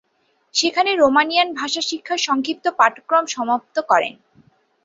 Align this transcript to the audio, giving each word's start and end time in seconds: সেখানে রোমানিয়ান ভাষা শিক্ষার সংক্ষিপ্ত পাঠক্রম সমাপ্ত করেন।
সেখানে 0.55 0.91
রোমানিয়ান 0.95 1.49
ভাষা 1.53 1.81
শিক্ষার 1.81 2.19
সংক্ষিপ্ত 2.27 2.65
পাঠক্রম 2.79 3.25
সমাপ্ত 3.27 3.75
করেন। 3.89 4.13